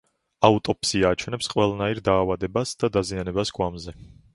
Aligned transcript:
აუტოპსია 0.47 1.11
აჩვენებს 1.17 1.51
ყველანაირ 1.55 2.03
დაავადებას 2.11 2.77
და 2.85 2.95
დაზიანებას 2.99 3.59
გვამზე. 3.61 4.01